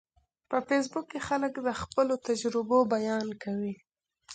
[0.49, 3.75] په فېسبوک کې خلک د خپلو تجربو بیان کوي